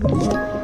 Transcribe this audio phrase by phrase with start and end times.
[0.00, 0.57] Thank you.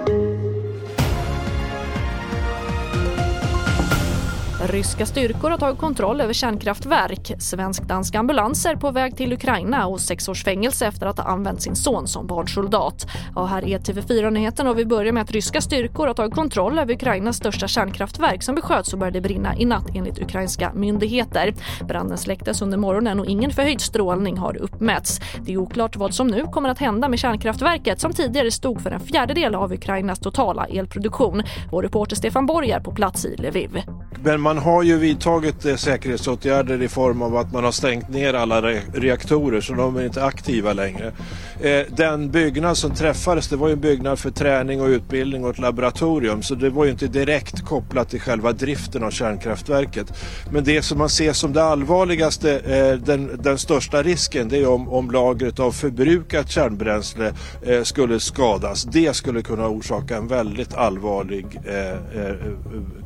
[4.69, 7.33] Ryska styrkor har tagit kontroll över kärnkraftverk.
[7.39, 11.77] Svensk-danska ambulanser på väg till Ukraina och sex års fängelse efter att ha använt sin
[11.77, 13.07] son som barnsoldat.
[13.35, 16.95] Ja, här är TV4-nyheten och vi börjar med att ryska styrkor har tagit kontroll över
[16.95, 21.55] Ukrainas största kärnkraftverk som besköts och började brinna i natt enligt ukrainska myndigheter.
[21.89, 25.21] Branden släcktes under morgonen och ingen förhöjd strålning har uppmätts.
[25.41, 28.91] Det är oklart vad som nu kommer att hända med kärnkraftverket som tidigare stod för
[28.91, 31.43] en fjärdedel av Ukrainas totala elproduktion.
[31.71, 33.83] Vår reporter Stefan Borg är på plats i Lviv.
[34.25, 38.35] Men man har ju vidtagit eh, säkerhetsåtgärder i form av att man har stängt ner
[38.35, 41.13] alla re reaktorer så de är inte aktiva längre.
[41.61, 45.51] Eh, den byggnad som träffades det var ju en byggnad för träning och utbildning och
[45.51, 50.13] ett laboratorium så det var ju inte direkt kopplat till själva driften av kärnkraftverket.
[50.53, 54.69] Men det som man ser som det allvarligaste, eh, den, den största risken det är
[54.69, 58.85] om, om lagret av förbrukat kärnbränsle eh, skulle skadas.
[58.85, 62.35] Det skulle kunna orsaka en väldigt allvarlig eh, eh,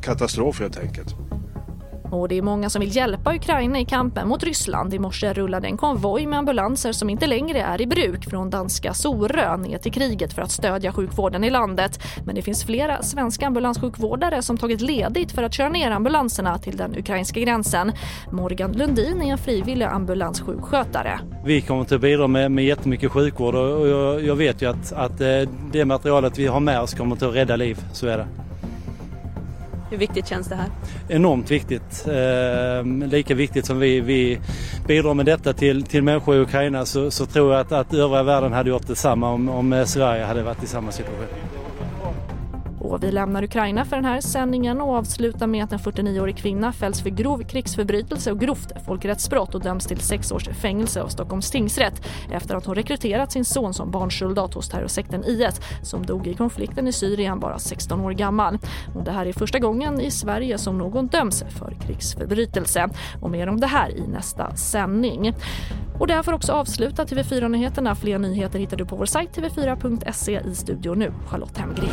[0.01, 1.08] katastrof helt enkelt.
[2.11, 4.93] Och det är många som vill hjälpa Ukraina i kampen mot Ryssland.
[4.93, 8.93] I morse rullade en konvoj med ambulanser som inte längre är i bruk från danska
[8.93, 11.99] Sorö ner till kriget för att stödja sjukvården i landet.
[12.25, 16.77] Men det finns flera svenska ambulanssjukvårdare som tagit ledigt för att köra ner ambulanserna till
[16.77, 17.91] den ukrainska gränsen.
[18.31, 21.19] Morgan Lundin är en frivillig ambulanssjukskötare.
[21.45, 25.21] Vi kommer att bidra med, med jättemycket sjukvård och jag, jag vet ju att, att
[25.21, 25.27] eh,
[25.71, 28.27] det materialet vi har med oss kommer att rädda liv, så är det.
[29.89, 30.69] Hur viktigt känns det här?
[31.07, 32.07] Enormt viktigt.
[32.07, 34.39] Eh, lika viktigt som vi, vi
[34.87, 38.23] bidrar med detta till, till människor i Ukraina så, så tror jag att, att övriga
[38.23, 41.58] världen hade gjort detsamma om, om Sverige hade varit i samma situation.
[42.89, 46.73] Och vi lämnar Ukraina för den här sändningen och avslutar med att en 49-årig kvinna
[46.73, 51.51] fälls för grov krigsförbrytelse och grovt folkrättsbrott och döms till sex års fängelse av Stockholms
[51.51, 56.33] tingsrätt efter att hon rekryterat sin son som barnsoldat hos terrorsekten IS som dog i
[56.33, 58.57] konflikten i Syrien bara 16 år gammal.
[58.95, 62.89] Och det här är första gången i Sverige som någon döms för krigsförbrytelse.
[63.21, 65.33] Och mer om det här i nästa sändning.
[65.99, 67.95] Och det här får också avsluta TV4-nyheterna.
[67.95, 71.13] Fler nyheter hittar du på vår sajt tv4.se i studio nu.
[71.27, 71.89] Charlotte Hemgren.